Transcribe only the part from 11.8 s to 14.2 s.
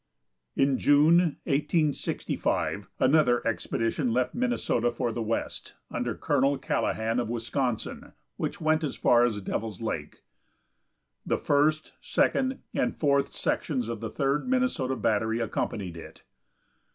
second and fourth sections of the